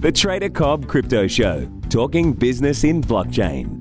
[0.00, 3.77] The Trader Cobb Crypto Show, talking business in blockchain.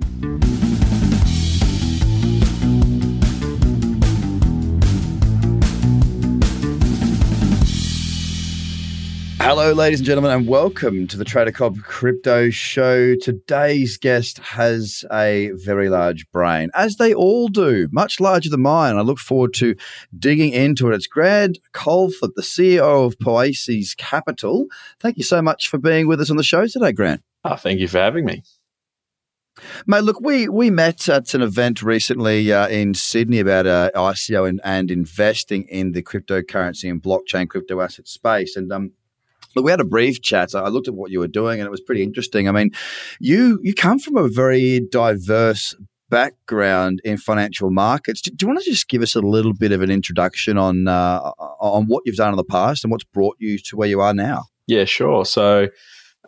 [9.47, 13.15] Hello, ladies and gentlemen, and welcome to the Trader Cobb Crypto Show.
[13.15, 18.97] Today's guest has a very large brain, as they all do, much larger than mine.
[18.97, 19.77] I look forward to
[20.19, 20.95] digging into it.
[20.95, 24.65] It's Grant Colthup, the CEO of Poiesis Capital.
[24.99, 27.23] Thank you so much for being with us on the show today, Grant.
[27.45, 28.43] Oh, thank you for having me.
[29.85, 34.45] Mate, look, we we met at an event recently uh, in Sydney about uh, ICO
[34.49, 38.57] and, and investing in the cryptocurrency and blockchain crypto asset space.
[38.57, 38.91] And um,
[39.57, 40.53] Look, we had a brief chat.
[40.53, 42.47] I looked at what you were doing, and it was pretty interesting.
[42.47, 42.69] I mean,
[43.19, 45.75] you you come from a very diverse
[46.11, 48.21] background in financial markets.
[48.21, 50.87] Do, do you want to just give us a little bit of an introduction on
[50.87, 53.99] uh, on what you've done in the past and what's brought you to where you
[53.99, 54.45] are now?
[54.67, 55.25] Yeah, sure.
[55.25, 55.69] So.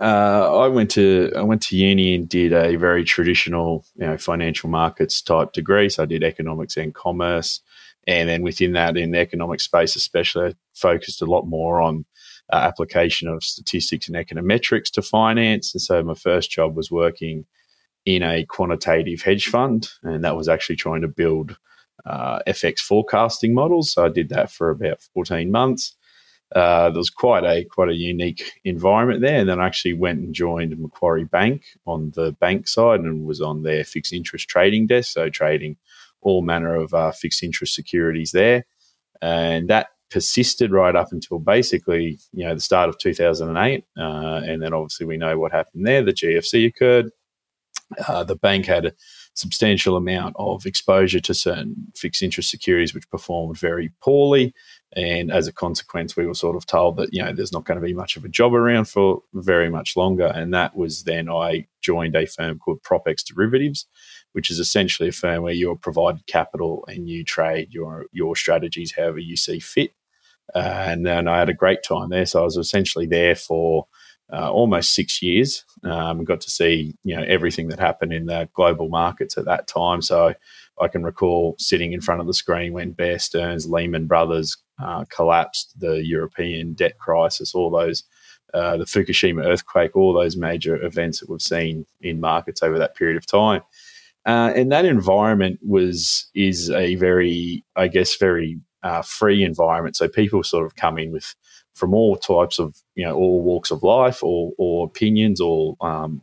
[0.02, 4.17] Uh, I went to I went to uni and did a very traditional, you know,
[4.17, 5.89] financial markets type degree.
[5.89, 7.59] So I did economics and commerce,
[8.08, 12.05] and then within that, in the economic space, especially, I focused a lot more on
[12.52, 15.73] uh, application of statistics and econometrics to finance.
[15.73, 17.45] And so my first job was working
[18.05, 21.58] in a quantitative hedge fund, and that was actually trying to build
[22.05, 23.94] uh, FX forecasting models.
[23.94, 25.95] So I did that for about 14 months.
[26.55, 30.20] Uh, there was quite a quite a unique environment there, and then I actually went
[30.20, 34.88] and joined Macquarie Bank on the bank side and was on their fixed interest trading
[34.88, 35.77] desk, so trading
[36.22, 38.66] all manner of uh, fixed interest securities there,
[39.22, 44.02] and that persisted right up until basically you know the start of 2008 uh,
[44.45, 46.03] and then obviously we know what happened there.
[46.03, 47.11] The gfc occurred.
[48.07, 48.93] Uh, the bank had a
[49.33, 54.53] substantial amount of exposure to certain fixed interest securities which performed very poorly.
[54.95, 57.80] And as a consequence we were sort of told that you know there's not going
[57.80, 60.27] to be much of a job around for very much longer.
[60.27, 63.87] And that was then i joined a firm called propex derivatives
[64.33, 68.93] which is essentially a firm where you're provided capital and you trade your your strategies
[68.95, 69.92] however you see fit
[70.55, 72.26] and then I had a great time there.
[72.26, 73.87] So I was essentially there for
[74.32, 75.64] uh, almost six years.
[75.83, 79.67] Um, got to see you know everything that happened in the global markets at that
[79.67, 80.02] time.
[80.02, 80.33] So
[80.80, 85.05] I can recall sitting in front of the screen when Bear Stearns, Lehman Brothers uh,
[85.10, 88.04] collapsed, the European debt crisis, all those.
[88.52, 92.95] Uh, the Fukushima earthquake, all those major events that we've seen in markets over that
[92.95, 93.61] period of time,
[94.26, 99.95] uh, and that environment was is a very, I guess, very uh, free environment.
[99.95, 101.36] So people sort of come in with
[101.76, 106.22] from all types of you know all walks of life, or or opinions, or um,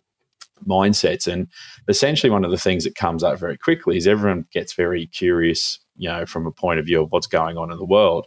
[0.67, 1.31] mindsets.
[1.31, 1.49] And
[1.89, 5.79] essentially, one of the things that comes up very quickly is everyone gets very curious,
[5.97, 8.27] you know, from a point of view of what's going on in the world.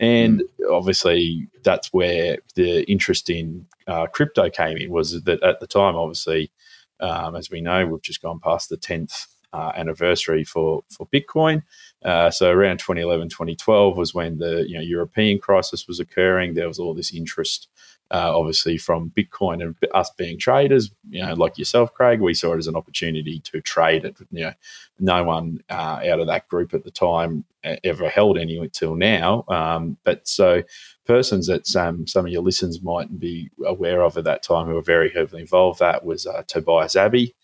[0.00, 0.72] And mm.
[0.72, 4.90] obviously, that's where the interest in uh, crypto came in.
[4.90, 6.50] Was that at the time, obviously,
[7.00, 11.62] um, as we know, we've just gone past the tenth uh, anniversary for for Bitcoin.
[12.04, 16.54] Uh, so around 2011, 2012 was when the you know European crisis was occurring.
[16.54, 17.68] There was all this interest,
[18.10, 20.90] uh, obviously from Bitcoin and us being traders.
[21.08, 24.16] You know, like yourself, Craig, we saw it as an opportunity to trade it.
[24.30, 24.52] You know,
[25.00, 28.94] no one uh, out of that group at the time uh, ever held any until
[28.94, 29.44] now.
[29.48, 30.62] Um, but so
[31.04, 34.82] persons that some of your listeners might be aware of at that time who were
[34.82, 35.80] very heavily involved.
[35.80, 37.34] That was uh, Tobias Abbey.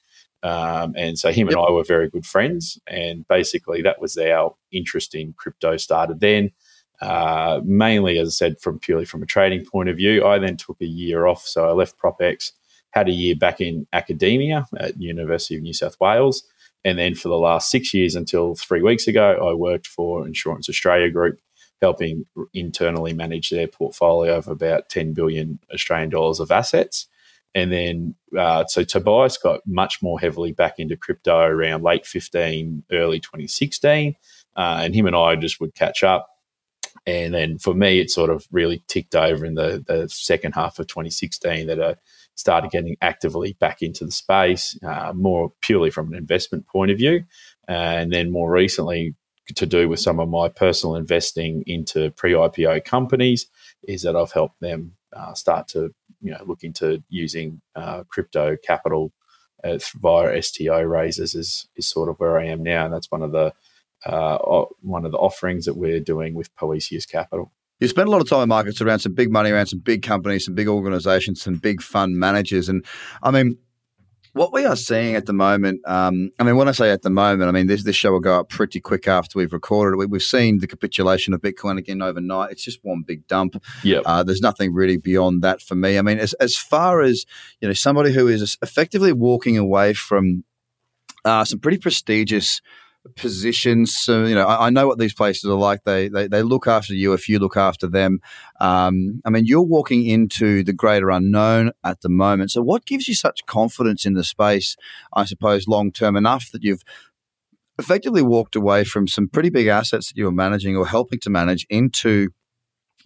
[0.44, 1.56] Um, and so him yep.
[1.56, 2.78] and I were very good friends.
[2.86, 6.52] And basically, that was our interest in crypto started then.
[7.00, 10.24] Uh, mainly, as I said, from purely from a trading point of view.
[10.24, 12.52] I then took a year off, so I left Propex,
[12.90, 16.44] had a year back in academia at University of New South Wales,
[16.84, 20.68] and then for the last six years until three weeks ago, I worked for Insurance
[20.68, 21.40] Australia Group,
[21.82, 27.08] helping internally manage their portfolio of about 10 billion Australian dollars of assets.
[27.54, 32.84] And then, uh, so Tobias got much more heavily back into crypto around late 15,
[32.90, 34.16] early 2016.
[34.56, 36.28] Uh, and him and I just would catch up.
[37.06, 40.78] And then for me, it sort of really ticked over in the, the second half
[40.78, 41.96] of 2016 that I
[42.34, 46.98] started getting actively back into the space, uh, more purely from an investment point of
[46.98, 47.24] view.
[47.68, 49.14] and then more recently,
[49.54, 53.46] to do with some of my personal investing into pre IPO companies,
[53.86, 58.56] is that I've helped them uh, start to you know look into using uh, crypto
[58.56, 59.12] capital
[59.62, 63.22] uh, via STO raises is is sort of where I am now, and that's one
[63.22, 63.52] of the
[64.06, 67.52] uh, one of the offerings that we're doing with Poiesis Capital.
[67.80, 70.02] You spend a lot of time in markets around some big money, around some big
[70.02, 72.68] companies, some big organizations, some big fund managers.
[72.68, 72.84] And
[73.22, 73.58] I mean,
[74.34, 77.10] what we are seeing at the moment, um, I mean, when I say at the
[77.10, 80.08] moment, I mean this this show will go up pretty quick after we've recorded it.
[80.08, 82.50] We, have seen the capitulation of Bitcoin again overnight.
[82.50, 83.62] It's just one big dump.
[83.82, 85.98] Yeah, uh, there's nothing really beyond that for me.
[85.98, 87.24] I mean, as as far as
[87.60, 90.44] you know, somebody who is effectively walking away from
[91.24, 92.60] uh, some pretty prestigious
[93.16, 93.94] positions.
[93.94, 95.84] So, you know, I, I, know what these places are like.
[95.84, 98.20] They, they they look after you if you look after them.
[98.60, 102.50] Um, I mean, you're walking into the greater unknown at the moment.
[102.50, 104.76] So, what gives you such confidence in the space?
[105.12, 106.82] I suppose long term enough that you've
[107.78, 111.30] effectively walked away from some pretty big assets that you were managing or helping to
[111.30, 112.30] manage into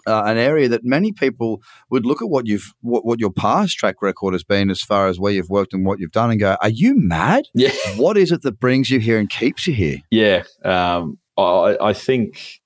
[0.08, 3.76] uh, an area that many people would look at what you've what, what your past
[3.76, 6.40] track record has been as far as where you've worked and what you've done and
[6.40, 7.44] go, are you mad?
[7.54, 7.72] Yeah.
[7.96, 9.98] What is it that brings you here and keeps you here?
[10.12, 10.44] Yeah.
[10.64, 12.60] Um, I, I think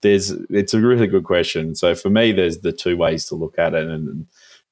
[0.00, 1.74] there's it's a really good question.
[1.74, 4.26] So for me, there's the two ways to look at it, and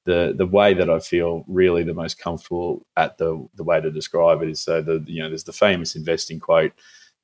[0.05, 3.91] the the way that I feel really the most comfortable at the the way to
[3.91, 6.73] describe it is so the you know there's the famous investing quote.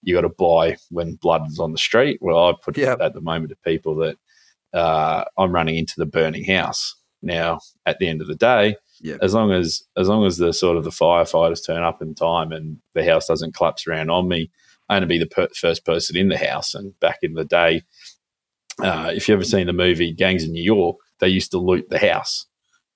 [0.04, 2.20] You got to buy when blood is on the street.
[2.22, 3.00] Well, I put yep.
[3.00, 4.18] it at the moment to people that
[4.74, 6.96] uh, I'm running into the burning house.
[7.22, 9.20] Now, at the end of the day, yep.
[9.22, 12.52] as long as as long as the sort of the firefighters turn up in time
[12.52, 14.50] and the house doesn't collapse around on me,
[14.90, 16.74] I'm going to be the per- first person in the house.
[16.74, 17.84] And back in the day,
[18.82, 21.90] uh, if you ever seen the movie Gangs of New York, they used to loot
[21.90, 22.48] the house.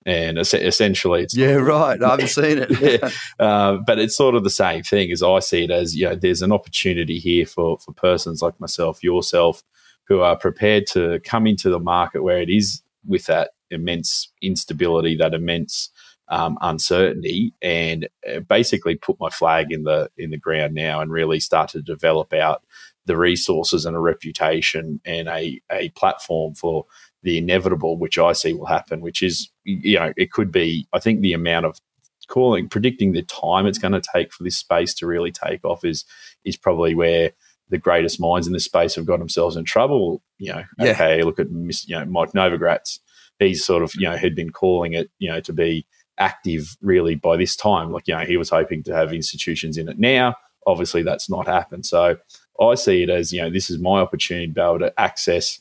[0.07, 2.01] And essentially, it's yeah, right.
[2.01, 2.80] I haven't seen it.
[3.01, 3.10] yeah.
[3.39, 6.16] Uh, but it's sort of the same thing as I see it as you know.
[6.16, 9.63] There's an opportunity here for for persons like myself, yourself,
[10.07, 15.15] who are prepared to come into the market where it is with that immense instability,
[15.15, 15.89] that immense
[16.27, 21.11] um, uncertainty, and uh, basically put my flag in the in the ground now and
[21.11, 22.63] really start to develop out
[23.05, 26.85] the resources and a reputation and a, a platform for
[27.23, 30.99] the inevitable, which I see will happen, which is, you know, it could be, I
[30.99, 31.79] think the amount of
[32.27, 35.85] calling, predicting the time it's going to take for this space to really take off
[35.85, 36.05] is,
[36.43, 37.31] is probably where
[37.69, 40.21] the greatest minds in this space have got themselves in trouble.
[40.38, 40.91] You know, yeah.
[40.91, 43.00] okay, look at you know Mike Novogratz.
[43.39, 45.85] He's sort of you know had been calling it you know to be
[46.17, 47.91] active really by this time.
[47.91, 50.35] Like you know he was hoping to have institutions in it now.
[50.67, 51.85] Obviously, that's not happened.
[51.85, 52.17] So
[52.59, 55.59] I see it as you know this is my opportunity to be able to access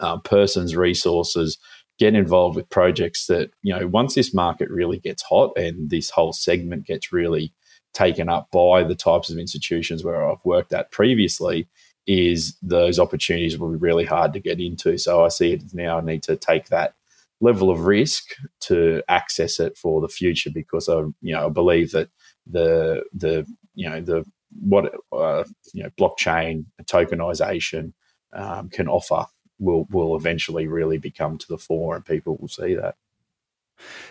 [0.00, 1.58] uh, persons' resources,
[1.98, 6.10] get involved with projects that you know once this market really gets hot and this
[6.10, 7.52] whole segment gets really
[7.92, 11.68] taken up by the types of institutions where I've worked at previously,
[12.06, 14.98] is those opportunities will be really hard to get into.
[14.98, 16.94] So I see it now I need to take that
[17.40, 21.92] level of risk to access it for the future because I you know I believe
[21.92, 22.08] that
[22.46, 24.24] the the you know the
[24.60, 27.92] what uh, you know blockchain tokenization
[28.32, 29.26] um, can offer
[29.58, 32.96] will will eventually really become to the fore and people will see that.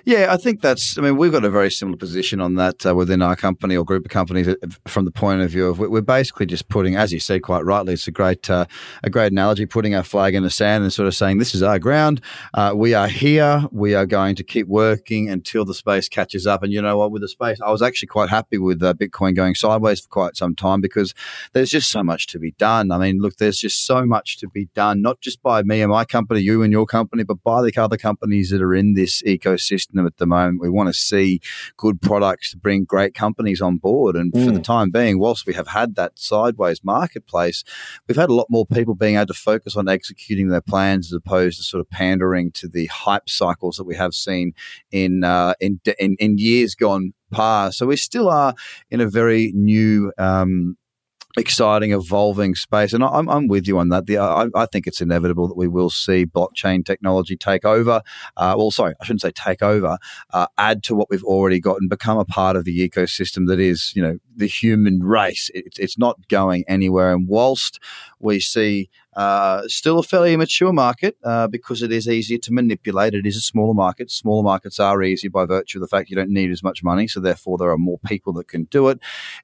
[0.05, 0.97] Yeah, I think that's.
[0.97, 3.83] I mean, we've got a very similar position on that uh, within our company or
[3.83, 4.47] group of companies.
[4.47, 4.55] Uh,
[4.87, 7.93] from the point of view of we're basically just putting, as you said quite rightly,
[7.93, 8.65] it's a great uh,
[9.03, 11.61] a great analogy, putting our flag in the sand and sort of saying this is
[11.61, 12.21] our ground.
[12.53, 13.65] Uh, we are here.
[13.71, 16.63] We are going to keep working until the space catches up.
[16.63, 17.11] And you know what?
[17.11, 20.37] With the space, I was actually quite happy with uh, Bitcoin going sideways for quite
[20.37, 21.13] some time because
[21.53, 22.91] there's just so much to be done.
[22.91, 25.91] I mean, look, there's just so much to be done, not just by me and
[25.91, 29.21] my company, you and your company, but by the other companies that are in this
[29.23, 30.61] ecosystem ecosystem at the moment.
[30.61, 31.41] We want to see
[31.77, 34.15] good products to bring great companies on board.
[34.15, 34.45] And mm.
[34.45, 34.63] for the mm.
[34.63, 37.63] time being, whilst we have had that sideways marketplace,
[38.07, 41.13] we've had a lot more people being able to focus on executing their plans as
[41.13, 44.53] opposed to sort of pandering to the hype cycles that we have seen
[44.91, 47.77] in uh, in, in, in years gone past.
[47.77, 48.53] So we still are
[48.89, 50.77] in a very new um,
[51.39, 52.93] exciting, evolving space.
[52.93, 54.05] And I'm, I'm with you on that.
[54.05, 58.01] The, I, I, think it's inevitable that we will see blockchain technology take over.
[58.37, 59.97] Uh, well, sorry, I shouldn't say take over,
[60.31, 63.59] uh, add to what we've already got and become a part of the ecosystem that
[63.59, 65.49] is, you know, the human race.
[65.53, 67.13] It, it's not going anywhere.
[67.13, 67.79] And whilst
[68.19, 73.13] we see uh, still a fairly immature market uh, because it is easier to manipulate.
[73.13, 74.09] It is a smaller market.
[74.09, 77.05] Smaller markets are easier by virtue of the fact you don't need as much money,
[77.05, 78.99] so therefore there are more people that can do it.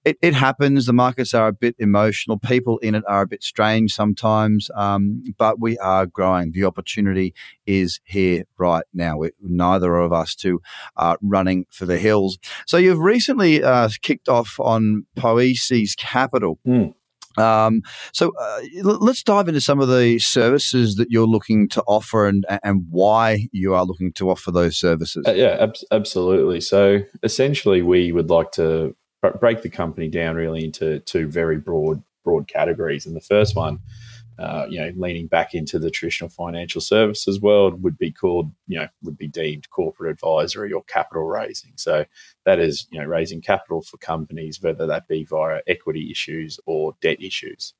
[0.05, 0.85] It, it happens.
[0.85, 2.37] The markets are a bit emotional.
[2.37, 6.51] People in it are a bit strange sometimes, um, but we are growing.
[6.51, 7.33] The opportunity
[7.65, 9.17] is here right now.
[9.17, 10.61] We, neither of us two
[10.95, 12.37] are running for the hills.
[12.65, 16.59] So you've recently uh, kicked off on Poiesis Capital.
[16.67, 16.93] Mm.
[17.37, 17.81] Um,
[18.13, 22.45] so uh, let's dive into some of the services that you're looking to offer and,
[22.63, 25.25] and why you are looking to offer those services.
[25.27, 26.61] Uh, yeah, ab- absolutely.
[26.61, 28.95] So essentially, we would like to
[29.39, 33.05] break the company down really into two very broad broad categories.
[33.05, 33.79] And the first one
[34.37, 38.77] uh, you know, leaning back into the traditional financial services world would be called, you
[38.77, 41.71] know, would be deemed corporate advisory or capital raising.
[41.75, 42.05] So
[42.45, 46.95] that is, you know, raising capital for companies, whether that be via equity issues or
[47.01, 47.73] debt issues.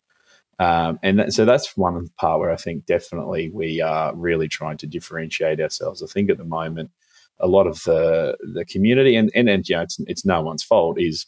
[0.57, 4.15] Um, and that, so that's one of the part where I think definitely we are
[4.15, 6.01] really trying to differentiate ourselves.
[6.01, 6.91] I think at the moment,
[7.39, 10.63] a lot of the the community and and, and you know, it's, it's no one's
[10.63, 11.25] fault is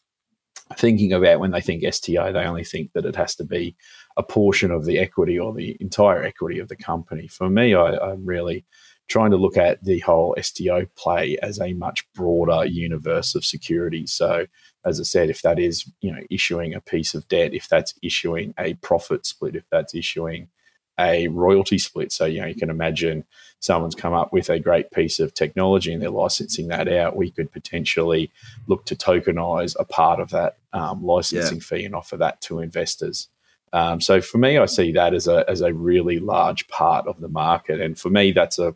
[0.76, 3.76] thinking about when they think STO, they only think that it has to be
[4.18, 7.28] a portion of the equity or the entire equity of the company.
[7.28, 8.66] For me, I, am really
[9.08, 14.06] trying to look at the whole STO play as a much broader universe of security.
[14.06, 14.48] So,
[14.86, 17.94] as I said, if that is you know issuing a piece of debt, if that's
[18.02, 20.50] issuing a profit split, if that's issuing
[21.00, 22.12] a royalty split.
[22.12, 23.24] So, you know, you can imagine
[23.60, 27.16] someone's come up with a great piece of technology and they're licensing that out.
[27.16, 28.32] We could potentially
[28.68, 31.64] look to tokenize a part of that um, licensing yeah.
[31.64, 33.30] fee and offer that to investors.
[33.74, 37.20] Um, so for me, I see that as a as a really large part of
[37.20, 38.74] the market, and for me, that's a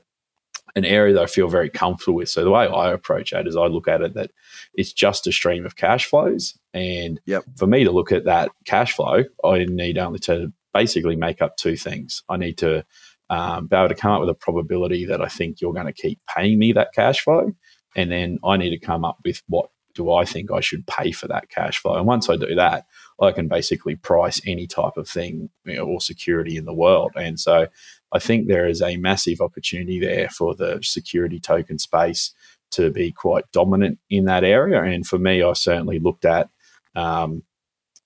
[0.75, 2.29] an area that I feel very comfortable with.
[2.29, 4.31] So the way I approach it is I look at it that
[4.73, 7.43] it's just a stream of cash flows, and yep.
[7.55, 11.57] for me to look at that cash flow, I need only to basically make up
[11.57, 12.23] two things.
[12.29, 12.85] I need to
[13.29, 15.93] um, be able to come up with a probability that I think you're going to
[15.93, 17.51] keep paying me that cash flow.
[17.95, 21.11] And then I need to come up with what do I think I should pay
[21.11, 21.95] for that cash flow.
[21.95, 22.85] And once I do that,
[23.21, 27.11] I can basically price any type of thing you know, or security in the world.
[27.15, 27.67] And so
[28.11, 32.33] I think there is a massive opportunity there for the security token space
[32.71, 34.81] to be quite dominant in that area.
[34.81, 36.49] And for me, I certainly looked at
[36.95, 37.43] um,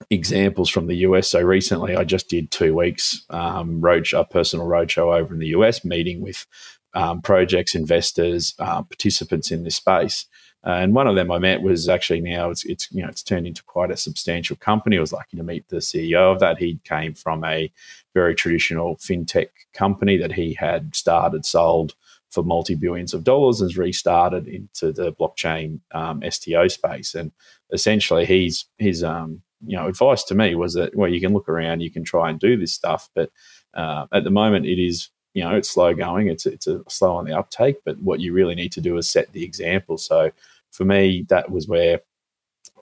[0.10, 1.30] examples from the US.
[1.30, 5.48] So recently, I just did two weeks um, road a personal roadshow over in the
[5.48, 6.46] US, meeting with
[6.94, 10.26] um, projects, investors, uh, participants in this space.
[10.64, 13.46] And one of them I met was actually now it's, it's you know it's turned
[13.46, 14.98] into quite a substantial company.
[14.98, 16.58] I was lucky to meet the CEO of that.
[16.58, 17.72] He came from a
[18.16, 21.94] very traditional fintech company that he had started, sold
[22.32, 27.14] for multi billions of dollars, and has restarted into the blockchain um, STO space.
[27.14, 27.32] And
[27.72, 31.50] essentially, he's his um, you know advice to me was that well you can look
[31.50, 33.32] around you can try and do this stuff but
[33.74, 37.16] uh, at the moment it is you know it's slow going it's it's a slow
[37.16, 39.98] on the uptake but what you really need to do is set the example.
[39.98, 40.32] So
[40.72, 42.02] for me that was where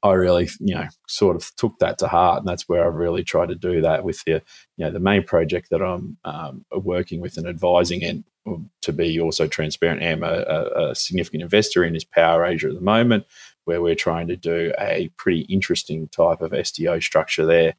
[0.03, 3.23] I really, you know, sort of took that to heart, and that's where I've really
[3.23, 4.41] tried to do that with the,
[4.75, 8.23] you know, the main project that I'm um, working with and advising, and
[8.81, 12.75] to be also transparent, am a, a, a significant investor in is Power Asia at
[12.75, 13.25] the moment
[13.65, 17.75] where we're trying to do a pretty interesting type of STO structure there.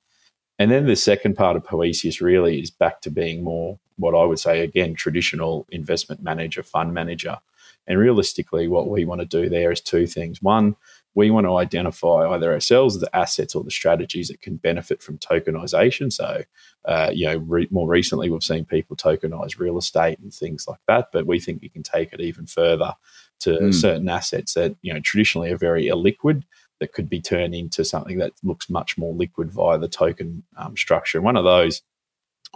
[0.59, 4.25] And then the second part of Poiesis really is back to being more what I
[4.25, 7.39] would say again traditional investment manager, fund manager.
[7.87, 10.41] And realistically, what we want to do there is two things.
[10.41, 10.77] One,
[11.15, 15.19] we want to identify either ourselves the assets or the strategies that can benefit from
[15.19, 16.13] tokenization.
[16.13, 16.43] So,
[16.85, 20.81] uh, you know, re- more recently we've seen people tokenize real estate and things like
[20.89, 22.95] that, but we think we can take it even further
[23.41, 23.75] to mm.
[23.75, 26.45] certain assets that you know traditionally are very illiquid
[26.81, 30.77] that could be turned into something that looks much more liquid via the token um,
[30.77, 31.19] structure.
[31.19, 31.83] And one of those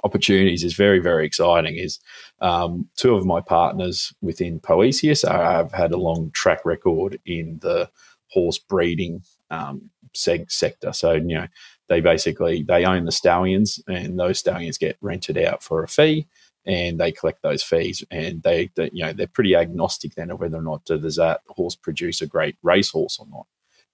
[0.05, 1.77] opportunities is very very exciting.
[1.77, 2.01] Is
[2.41, 7.91] um, two of my partners within Poiesis have had a long track record in the
[8.31, 10.93] horse breeding um, seg- sector.
[10.93, 11.47] So you know
[11.89, 16.27] they basically they own the stallions, and those stallions get rented out for a fee
[16.69, 18.05] and they collect those fees.
[18.11, 21.41] And they, they, you know, they're pretty agnostic then of whether or not does that
[21.49, 23.47] horse produce a great racehorse or not.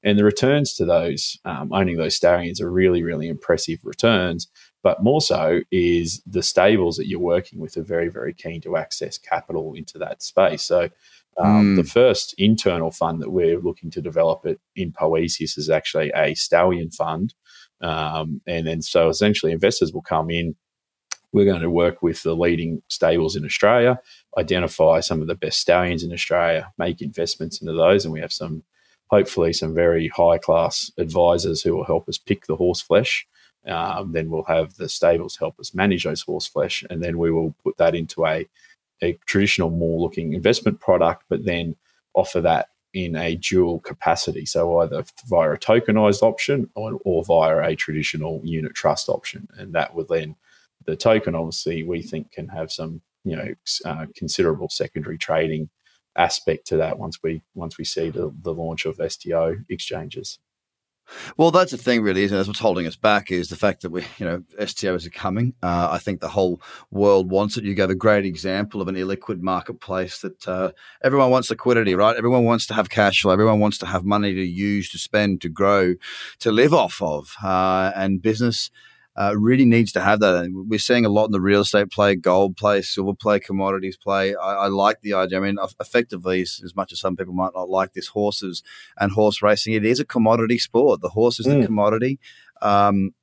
[0.02, 4.48] And the returns to those um, owning those stallions are really, really impressive returns.
[4.82, 8.76] But more so is the stables that you're working with are very, very keen to
[8.76, 10.62] access capital into that space.
[10.62, 10.90] So
[11.38, 11.76] um, mm.
[11.76, 16.34] the first internal fund that we're looking to develop it in Poiesis is actually a
[16.34, 17.34] stallion fund.
[17.80, 20.54] Um, and then so essentially investors will come in
[21.34, 24.00] we're going to work with the leading stables in Australia,
[24.38, 28.32] identify some of the best stallions in Australia, make investments into those, and we have
[28.32, 28.62] some,
[29.08, 33.26] hopefully, some very high class advisors who will help us pick the horse flesh.
[33.66, 37.32] Um, then we'll have the stables help us manage those horse flesh, and then we
[37.32, 38.46] will put that into a
[39.02, 41.76] a traditional, more looking investment product, but then
[42.14, 44.46] offer that in a dual capacity.
[44.46, 49.72] So either via a tokenized option or, or via a traditional unit trust option, and
[49.74, 50.36] that would then
[50.86, 55.70] the token, obviously, we think can have some you know uh, considerable secondary trading
[56.16, 60.38] aspect to that once we once we see the, the launch of STO exchanges.
[61.36, 62.38] Well, that's the thing, really, isn't it?
[62.38, 65.54] That's what's holding us back is the fact that we, you know, STOs are coming.
[65.62, 67.64] Uh, I think the whole world wants it.
[67.64, 72.16] You gave a great example of an illiquid marketplace that uh, everyone wants liquidity, right?
[72.16, 73.32] Everyone wants to have cash flow.
[73.32, 75.94] Everyone wants to have money to use, to spend, to grow,
[76.40, 77.34] to live off of.
[77.42, 78.70] Uh, and business
[79.16, 80.44] uh, really needs to have that.
[80.44, 83.96] And we're seeing a lot in the real estate play, gold play, silver play, commodities
[83.96, 84.34] play.
[84.34, 85.38] I, I like the idea.
[85.38, 88.62] I mean, effectively, as much as some people might not like this, horses
[88.98, 91.00] and horse racing, it is a commodity sport.
[91.00, 91.60] The horse is mm.
[91.60, 92.18] the commodity.
[92.60, 93.14] Um,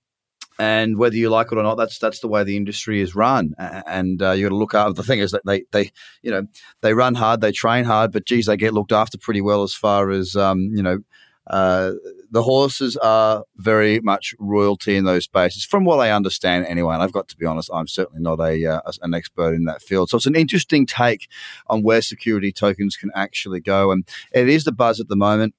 [0.60, 3.54] and whether you like it or not, that's that's the way the industry is run.
[3.58, 4.94] And uh, you got to look after.
[4.94, 6.46] The thing is that they they you know
[6.82, 9.74] they run hard, they train hard, but geez, they get looked after pretty well as
[9.74, 11.00] far as um, you know.
[11.48, 11.94] Uh,
[12.32, 16.94] the horses are very much royalty in those spaces, from what I understand anyway.
[16.94, 19.82] And I've got to be honest, I'm certainly not a uh, an expert in that
[19.82, 20.10] field.
[20.10, 21.28] So it's an interesting take
[21.68, 25.54] on where security tokens can actually go, and it is the buzz at the moment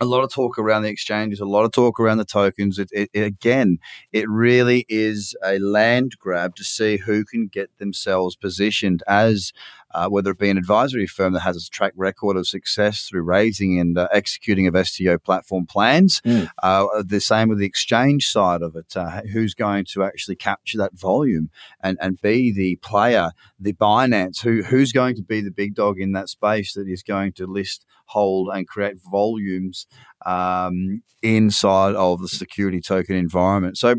[0.00, 2.78] a lot of talk around the exchanges, a lot of talk around the tokens.
[2.78, 3.78] It, it, it, again,
[4.12, 9.52] it really is a land grab to see who can get themselves positioned as
[9.94, 13.22] uh, whether it be an advisory firm that has a track record of success through
[13.22, 16.20] raising and uh, executing of STO platform plans.
[16.22, 16.48] Mm.
[16.62, 18.96] Uh, the same with the exchange side of it.
[18.96, 24.42] Uh, who's going to actually capture that volume and, and be the player, the Binance?
[24.42, 27.46] Who who's going to be the big dog in that space that is going to
[27.46, 29.86] list, hold, and create volumes
[30.26, 33.78] um, inside of the security token environment?
[33.78, 33.96] So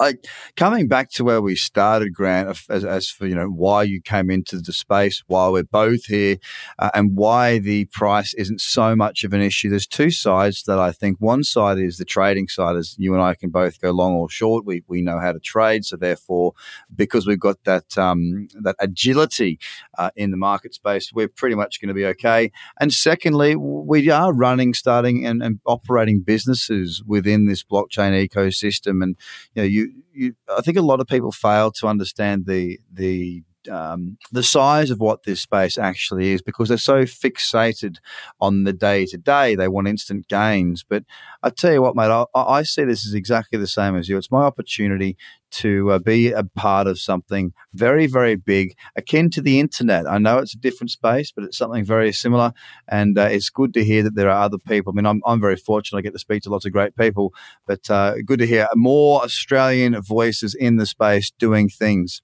[0.00, 0.14] I,
[0.56, 4.30] coming back to where we started, Grant, as, as, for you know why you came
[4.30, 6.36] into the space, why we're both here,
[6.78, 9.68] uh, and why the price isn't so much of an issue.
[9.68, 11.16] There's two sides that I think.
[11.18, 14.30] One side is the trading side, as you and I can both go long or
[14.30, 14.64] short.
[14.64, 16.52] We we know how to trade, so therefore,
[16.94, 19.58] because we've got that um, that agility
[19.98, 22.52] uh, in the market space, we're pretty much going to be okay.
[22.80, 29.16] And secondly, we are running, starting, and, and operating businesses within this blockchain ecosystem, and
[29.54, 33.42] you know you you, I think a lot of people fail to understand the the
[33.70, 37.96] um, the size of what this space actually is because they're so fixated
[38.40, 39.54] on the day to day.
[39.54, 40.84] They want instant gains.
[40.88, 41.04] But
[41.42, 44.16] I tell you what, mate, I, I, see this as exactly the same as you.
[44.16, 45.16] It's my opportunity
[45.50, 50.06] to uh, be a part of something very, very big, akin to the internet.
[50.06, 52.52] I know it's a different space, but it's something very similar.
[52.86, 54.92] And uh, it's good to hear that there are other people.
[54.92, 55.98] I mean, I'm, I'm very fortunate.
[55.98, 57.32] I get to speak to lots of great people,
[57.66, 62.22] but uh, good to hear more Australian voices in the space doing things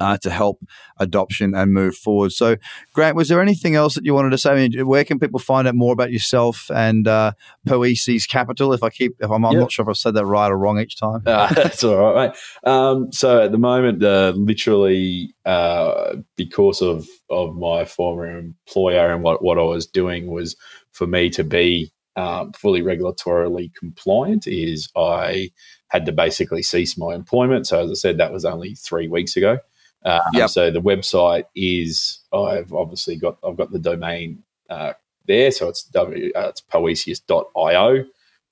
[0.00, 0.64] uh, to help
[0.98, 2.32] adoption and move forward.
[2.32, 2.56] So,
[2.92, 4.52] Grant, was there anything else that you wanted to say?
[4.52, 7.32] I mean, where can people find out more about yourself and uh,
[7.66, 8.72] Poiesis Capital?
[8.72, 9.60] If I keep, if I'm, I'm yep.
[9.60, 11.22] not sure if I've said that right or wrong each time.
[11.26, 12.70] Uh, that's all right, mate.
[12.70, 19.22] Um, so at the moment, uh, literally uh, because of of my former employer and
[19.22, 20.56] what what I was doing was
[20.92, 24.46] for me to be um, fully regulatorily compliant.
[24.46, 25.50] Is I
[25.88, 27.66] had to basically cease my employment.
[27.66, 29.58] So as I said, that was only three weeks ago.
[30.04, 30.50] Um, yep.
[30.50, 34.92] So the website is I've obviously got I've got the domain uh,
[35.26, 38.04] there, so it's w, uh, it's poiesis.io,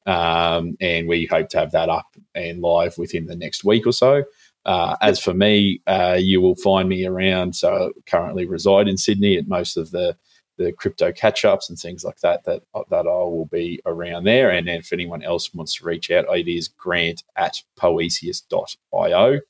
[0.06, 3.92] um, and we hope to have that up and live within the next week or
[3.92, 4.24] so.
[4.64, 7.54] Uh, as for me, uh, you will find me around.
[7.54, 10.16] So I currently reside in Sydney at most of the
[10.59, 12.44] the crypto catch ups and things like that.
[12.44, 14.50] That that I will be around there.
[14.50, 19.40] And if anyone else wants to reach out, it is grant at poiesis.io.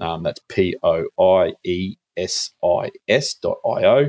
[0.00, 4.08] Um, that's P O I E S I S dot I O.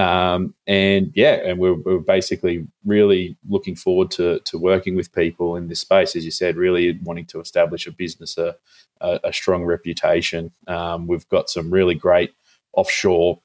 [0.00, 5.56] Um, and yeah, and we're, we're, basically really looking forward to, to working with people
[5.56, 8.54] in this space, as you said, really wanting to establish a business, a,
[9.00, 10.52] a, a strong reputation.
[10.68, 12.32] Um, we've got some really great
[12.74, 13.40] offshore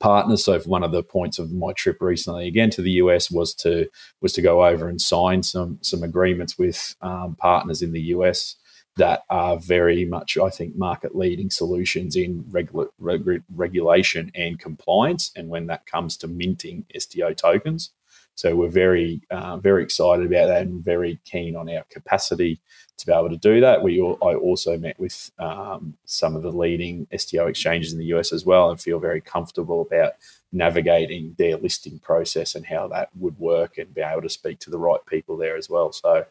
[0.00, 0.44] partners.
[0.44, 3.88] So one of the points of my trip recently, again to the US, was to
[4.22, 8.56] was to go over and sign some some agreements with um, partners in the US
[8.96, 15.32] that are very much, I think, market leading solutions in regula- reg- regulation and compliance.
[15.34, 17.90] And when that comes to minting STO tokens,
[18.36, 22.60] so we're very, uh, very excited about that and very keen on our capacity
[22.96, 23.82] to be able to do that.
[23.82, 28.06] We all, I also met with um, some of the leading STO exchanges in the
[28.06, 30.14] US as well, and feel very comfortable about
[30.52, 34.70] navigating their listing process and how that would work, and be able to speak to
[34.70, 35.92] the right people there as well.
[35.92, 36.26] So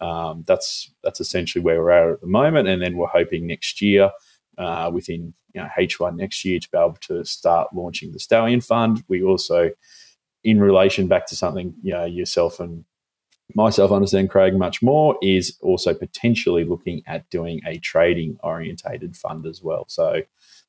[0.00, 3.82] um, that's that's essentially where we're at at the moment, and then we're hoping next
[3.82, 4.10] year,
[4.58, 8.60] uh, within you know, H1 next year, to be able to start launching the Stallion
[8.60, 9.04] Fund.
[9.08, 9.70] We also,
[10.42, 12.84] in relation back to something you know yourself and
[13.54, 19.44] myself understand Craig much more, is also potentially looking at doing a trading orientated fund
[19.44, 19.84] as well.
[19.88, 20.22] So,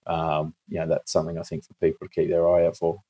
[0.08, 3.02] um, you know, that's something I think for people to keep their eye out for.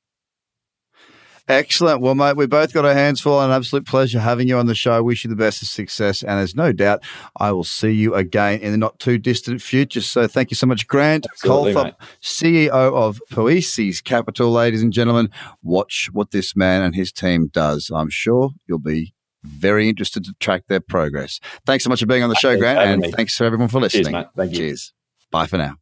[1.48, 2.00] Excellent.
[2.00, 3.40] Well, mate, we both got our hands full.
[3.40, 5.02] An absolute pleasure having you on the show.
[5.02, 6.22] Wish you the best of success.
[6.22, 7.02] And there's no doubt
[7.36, 10.00] I will see you again in the not too distant future.
[10.00, 14.50] So thank you so much, Grant Colthup, CEO of Poiesis Capital.
[14.52, 15.30] Ladies and gentlemen,
[15.62, 17.90] watch what this man and his team does.
[17.92, 19.12] I'm sure you'll be
[19.44, 21.40] Very interested to track their progress.
[21.66, 24.04] Thanks so much for being on the show, Grant, and thanks for everyone for listening.
[24.04, 24.26] Cheers, mate.
[24.36, 24.58] Thank you.
[24.58, 24.92] Cheers.
[25.32, 25.81] Bye for now.